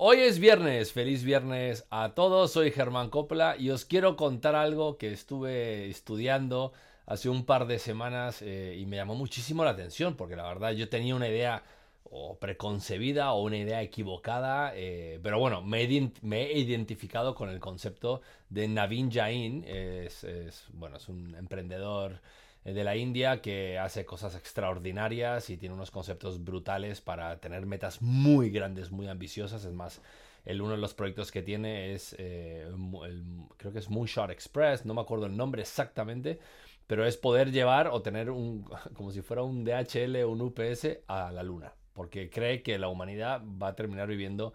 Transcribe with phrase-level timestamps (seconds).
[0.00, 4.96] Hoy es viernes, feliz viernes a todos, soy Germán Copla y os quiero contar algo
[4.96, 6.72] que estuve estudiando
[7.04, 10.70] hace un par de semanas eh, y me llamó muchísimo la atención porque la verdad
[10.70, 11.64] yo tenía una idea
[12.04, 18.22] o preconcebida o una idea equivocada, eh, pero bueno, me he, identificado con el concepto
[18.50, 20.24] de Navin Jain, es,
[20.74, 22.20] bueno, es un emprendedor
[22.72, 28.02] de la India que hace cosas extraordinarias y tiene unos conceptos brutales para tener metas
[28.02, 29.64] muy grandes, muy ambiciosas.
[29.64, 30.00] Es más,
[30.44, 32.66] el, uno de los proyectos que tiene es, eh,
[33.56, 36.38] creo que es Moonshot Express, no me acuerdo el nombre exactamente,
[36.86, 41.00] pero es poder llevar o tener un, como si fuera un DHL o un UPS
[41.06, 44.54] a la Luna, porque cree que la humanidad va a terminar viviendo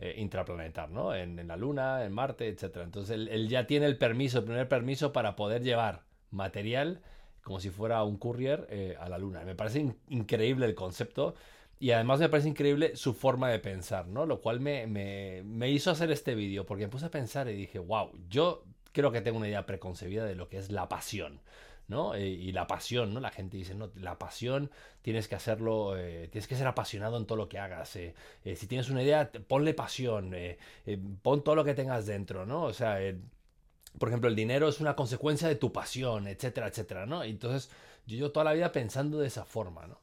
[0.00, 1.14] eh, intraplanetar, ¿no?
[1.14, 2.78] En, la Luna, en Marte, etc.
[2.82, 7.00] Entonces él, él, ya tiene el permiso, el primer permiso para poder llevar material
[7.44, 9.44] como si fuera un courier eh, a la luna.
[9.44, 11.34] Me parece increíble el concepto
[11.78, 14.26] y además me parece increíble su forma de pensar, ¿no?
[14.26, 17.78] Lo cual me, me, hizo hacer este vídeo porque me puse a pensar y dije,
[17.78, 21.40] wow, yo creo que tengo una idea preconcebida de lo que es la pasión.
[21.86, 22.14] ¿no?
[22.14, 23.20] Eh, y la pasión, ¿no?
[23.20, 24.70] La gente dice, no, la pasión
[25.02, 27.90] tienes que hacerlo, eh, tienes que ser apasionado en todo lo que hagas.
[27.90, 30.34] si tienes una idea, ponle pasión,
[31.20, 32.62] pon todo lo que tengas dentro, ¿no?
[32.62, 32.98] O sea,
[33.98, 37.22] por ejemplo, el dinero es una consecuencia de tu pasión, etcétera, etcétera, ¿no?
[37.22, 37.70] entonces
[38.06, 40.00] yo llevo toda la vida pensando de esa forma, ¿no?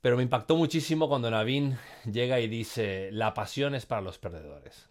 [0.00, 4.88] Pero me impactó muchísimo cuando Navin llega y dice, la pasión es para los perdedores.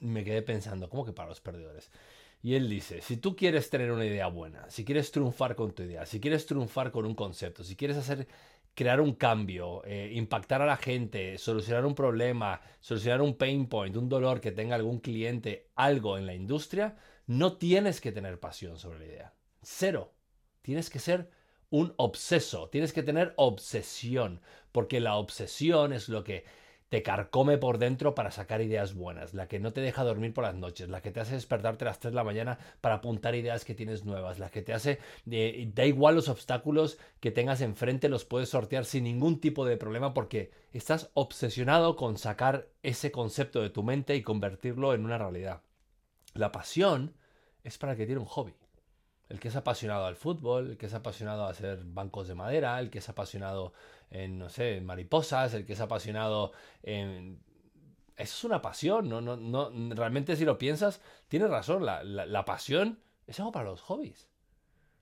[0.00, 1.90] Me quedé pensando, ¿cómo que para los perdedores?
[2.42, 5.82] Y él dice, si tú quieres tener una idea buena, si quieres triunfar con tu
[5.82, 8.28] idea, si quieres triunfar con un concepto, si quieres hacer
[8.80, 13.94] crear un cambio, eh, impactar a la gente, solucionar un problema, solucionar un pain point,
[13.94, 18.78] un dolor que tenga algún cliente, algo en la industria, no tienes que tener pasión
[18.78, 19.34] sobre la idea.
[19.60, 20.14] Cero.
[20.62, 21.28] Tienes que ser
[21.68, 24.40] un obseso, tienes que tener obsesión,
[24.72, 26.46] porque la obsesión es lo que
[26.90, 30.42] te carcome por dentro para sacar ideas buenas, la que no te deja dormir por
[30.42, 33.36] las noches, la que te hace despertarte a las 3 de la mañana para apuntar
[33.36, 34.98] ideas que tienes nuevas, la que te hace,
[35.30, 39.76] eh, da igual los obstáculos que tengas enfrente, los puedes sortear sin ningún tipo de
[39.76, 45.16] problema porque estás obsesionado con sacar ese concepto de tu mente y convertirlo en una
[45.16, 45.62] realidad.
[46.34, 47.14] La pasión
[47.62, 48.54] es para el que tiene un hobby.
[49.30, 52.78] El que es apasionado al fútbol, el que es apasionado a hacer bancos de madera,
[52.78, 53.72] el que es apasionado
[54.10, 56.52] en, no sé, mariposas, el que es apasionado
[56.82, 57.40] en...
[58.16, 59.22] Eso es una pasión, ¿no?
[59.22, 63.80] no, no realmente si lo piensas, tienes razón, la, la pasión es algo para los
[63.80, 64.30] hobbies.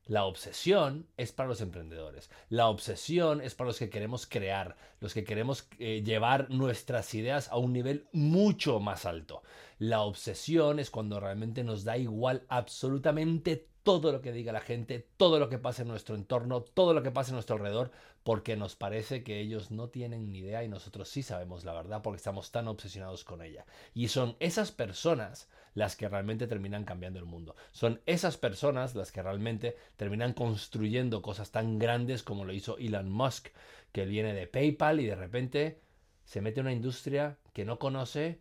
[0.08, 2.30] La obsesión es para los emprendedores.
[2.48, 7.48] La obsesión es para los que queremos crear, los que queremos eh, llevar nuestras ideas
[7.50, 9.42] a un nivel mucho más alto.
[9.78, 15.09] La obsesión es cuando realmente nos da igual absolutamente todo lo que diga la gente,
[15.16, 17.91] todo lo que pase en nuestro entorno, todo lo que pase en nuestro alrededor,
[18.22, 22.03] porque nos parece que ellos no tienen ni idea y nosotros sí sabemos la verdad
[22.03, 23.65] porque estamos tan obsesionados con ella.
[23.94, 27.56] Y son esas personas las que realmente terminan cambiando el mundo.
[27.72, 33.10] Son esas personas las que realmente terminan construyendo cosas tan grandes como lo hizo Elon
[33.10, 33.49] Musk,
[33.93, 35.81] que viene de PayPal y de repente
[36.26, 38.38] se mete en una industria que no conoce,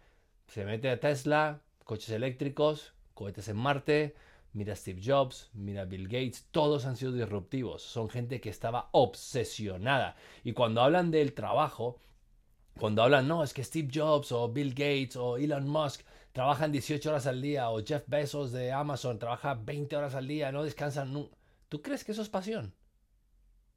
[0.49, 4.26] se mete a Tesla, coches eléctricos, cohetes en Marte,
[4.57, 10.15] mira Steve Jobs, mira Bill Gates, todos han sido disruptivos, son gente que estaba obsesionada.
[10.43, 11.99] Y cuando hablan del trabajo,
[12.79, 16.01] cuando hablan, no, es que Steve Jobs o Bill Gates o Elon Musk
[16.31, 20.51] trabajan 18 horas al día o Jeff Bezos de Amazon trabaja 20 horas al día,
[20.51, 21.29] no descansan.
[21.69, 22.73] ¿Tú crees que eso es pasión?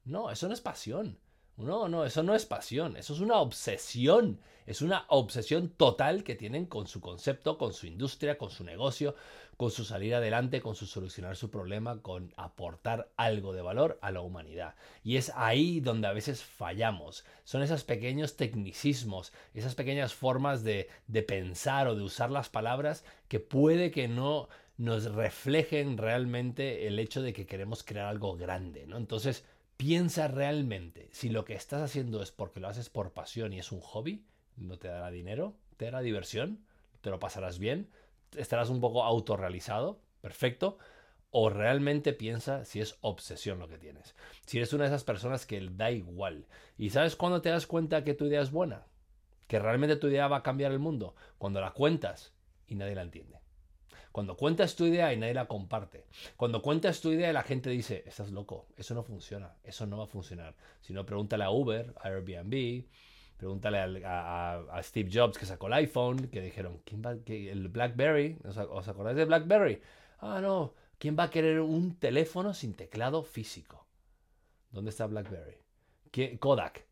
[0.04, 1.18] No, eso no es pasión.
[1.60, 6.34] No, no, eso no es pasión, eso es una obsesión, es una obsesión total que
[6.34, 9.14] tienen con su concepto, con su industria, con su negocio,
[9.56, 14.10] con su salir adelante, con su solucionar su problema, con aportar algo de valor a
[14.10, 14.74] la humanidad.
[15.04, 17.26] Y es ahí donde a veces fallamos.
[17.44, 23.04] Son esos pequeños tecnicismos, esas pequeñas formas de, de pensar o de usar las palabras
[23.28, 24.48] que puede que no
[24.78, 28.96] nos reflejen realmente el hecho de que queremos crear algo grande, ¿no?
[28.96, 29.44] Entonces,
[29.80, 33.72] Piensa realmente si lo que estás haciendo es porque lo haces por pasión y es
[33.72, 34.26] un hobby,
[34.58, 36.66] no te dará dinero, te dará diversión,
[37.00, 37.88] te lo pasarás bien,
[38.36, 40.76] estarás un poco autorrealizado, perfecto,
[41.30, 44.14] o realmente piensa si es obsesión lo que tienes.
[44.44, 46.44] Si eres una de esas personas que da igual.
[46.76, 48.84] ¿Y sabes cuándo te das cuenta que tu idea es buena?
[49.46, 51.14] Que realmente tu idea va a cambiar el mundo.
[51.38, 52.34] Cuando la cuentas
[52.66, 53.38] y nadie la entiende.
[54.12, 56.04] Cuando cuentas tu idea y nadie la comparte.
[56.36, 59.98] Cuando cuentas tu idea y la gente dice, estás loco, eso no funciona, eso no
[59.98, 60.54] va a funcionar.
[60.80, 62.84] Si no, pregúntale a Uber, a Airbnb,
[63.36, 68.38] pregúntale a, Steve Jobs que sacó el iPhone, que dijeron, ¿quién va, el BlackBerry?
[68.44, 69.80] ¿Os, acordáis de BlackBerry?
[70.18, 73.86] Ah, no, ¿quién va a querer un teléfono sin teclado físico?
[74.72, 75.58] ¿Dónde está BlackBerry?
[76.38, 76.84] Kodak.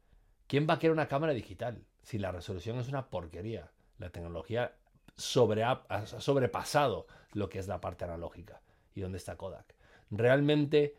[0.47, 1.85] ¿Quién va a querer una cámara digital?
[2.09, 3.71] si la resolución es una porquería.
[3.99, 4.73] La tecnología
[5.19, 8.63] sobre, ha sobrepasado lo que es la parte analógica.
[8.95, 9.75] ¿Y dónde está Kodak?
[10.11, 10.97] Realmente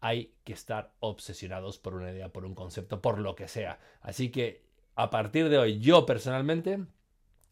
[0.00, 3.78] hay que estar obsesionados por una idea, por un concepto, por lo que sea.
[4.00, 4.64] Así que
[4.94, 6.84] a partir de hoy, yo personalmente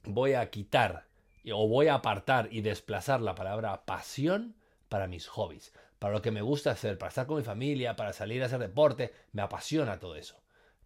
[0.05, 1.06] voy a quitar
[1.52, 4.56] o voy a apartar y desplazar la palabra pasión
[4.88, 8.12] para mis hobbies, para lo que me gusta hacer, para estar con mi familia, para
[8.12, 10.39] salir a hacer deporte, me apasiona todo eso.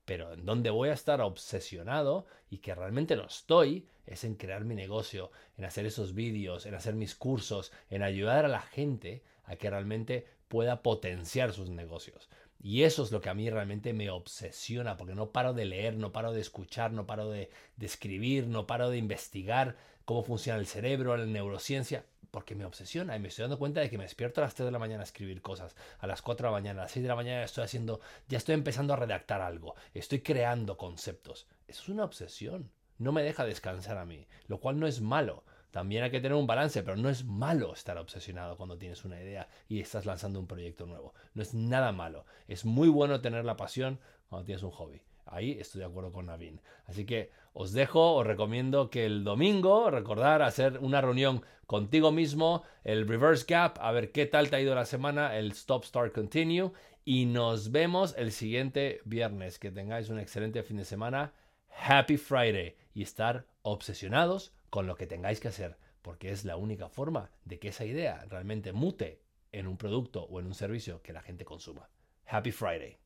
[0.04, 4.64] Pero en donde voy a estar obsesionado y que realmente no estoy es en crear
[4.64, 9.22] mi negocio, en hacer esos vídeos, en hacer mis cursos, en ayudar a la gente
[9.44, 12.28] a que realmente pueda potenciar sus negocios.
[12.60, 15.96] Y eso es lo que a mí realmente me obsesiona, porque no paro de leer,
[15.96, 20.58] no paro de escuchar, no paro de, de escribir, no paro de investigar cómo funciona
[20.58, 22.04] el cerebro, la neurociencia,
[22.34, 24.66] porque me obsesiona y me estoy dando cuenta de que me despierto a las 3
[24.66, 27.04] de la mañana a escribir cosas, a las 4 de la mañana, a las 6
[27.04, 31.46] de la mañana estoy haciendo, ya estoy empezando a redactar algo, estoy creando conceptos.
[31.68, 35.44] Eso es una obsesión, no me deja descansar a mí, lo cual no es malo.
[35.70, 39.22] También hay que tener un balance, pero no es malo estar obsesionado cuando tienes una
[39.22, 41.14] idea y estás lanzando un proyecto nuevo.
[41.34, 42.26] No es nada malo.
[42.48, 45.02] Es muy bueno tener la pasión cuando tienes un hobby.
[45.26, 46.60] Ahí estoy de acuerdo con Navin.
[46.86, 52.62] Así que os dejo, os recomiendo que el domingo recordar hacer una reunión contigo mismo,
[52.82, 56.12] el reverse gap, a ver qué tal te ha ido la semana, el stop, start,
[56.12, 56.72] continue.
[57.04, 59.58] Y nos vemos el siguiente viernes.
[59.58, 61.34] Que tengáis un excelente fin de semana.
[61.68, 62.76] Happy Friday.
[62.94, 65.76] Y estar obsesionados con lo que tengáis que hacer.
[66.02, 69.20] Porque es la única forma de que esa idea realmente mute
[69.52, 71.88] en un producto o en un servicio que la gente consuma.
[72.26, 73.03] Happy Friday.